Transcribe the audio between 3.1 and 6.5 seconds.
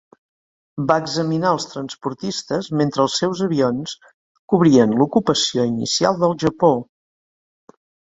seus avions cobrien l'ocupació inicial del